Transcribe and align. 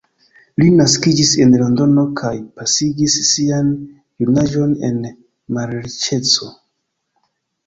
Li 0.61 0.67
naskiĝis 0.77 1.33
en 1.43 1.51
Londono 1.61 2.05
kaj 2.21 2.31
pasigis 2.61 3.19
sian 3.27 3.69
junaĝon 4.25 4.75
en 4.89 4.99
malriĉeco. 5.59 6.51